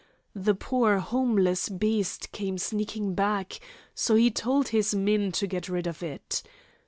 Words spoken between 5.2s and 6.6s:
to get rid of it.